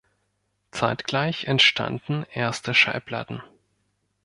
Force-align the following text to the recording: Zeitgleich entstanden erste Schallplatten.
Zeitgleich 0.71 1.43
entstanden 1.43 2.25
erste 2.33 2.73
Schallplatten. 2.73 3.43